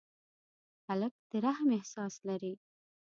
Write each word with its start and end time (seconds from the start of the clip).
هلک 0.87 1.13
د 1.29 1.31
رحم 1.45 1.69
احساس 1.77 2.13
لري. 2.27 2.53